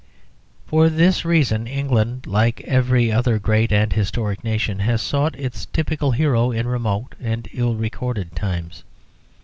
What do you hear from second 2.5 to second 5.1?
every other great and historic nation, has